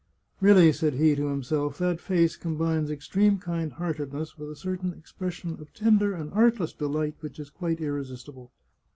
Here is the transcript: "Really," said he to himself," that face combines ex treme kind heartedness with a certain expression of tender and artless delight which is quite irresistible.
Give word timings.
"Really," 0.41 0.71
said 0.73 0.93
he 0.95 1.15
to 1.15 1.27
himself," 1.27 1.77
that 1.77 1.99
face 2.01 2.35
combines 2.35 2.89
ex 2.89 3.07
treme 3.07 3.39
kind 3.39 3.71
heartedness 3.73 4.35
with 4.35 4.49
a 4.49 4.55
certain 4.55 4.93
expression 4.93 5.57
of 5.61 5.71
tender 5.75 6.15
and 6.15 6.33
artless 6.33 6.73
delight 6.73 7.13
which 7.21 7.37
is 7.39 7.51
quite 7.51 7.79
irresistible. 7.79 8.51